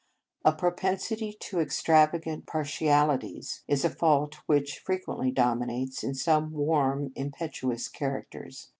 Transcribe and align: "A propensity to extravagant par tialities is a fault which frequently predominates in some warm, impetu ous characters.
"A 0.45 0.51
propensity 0.51 1.31
to 1.41 1.59
extravagant 1.59 2.47
par 2.47 2.63
tialities 2.63 3.61
is 3.67 3.85
a 3.85 3.89
fault 3.91 4.37
which 4.47 4.79
frequently 4.79 5.27
predominates 5.29 6.03
in 6.03 6.15
some 6.15 6.51
warm, 6.53 7.11
impetu 7.11 7.71
ous 7.71 7.87
characters. 7.87 8.69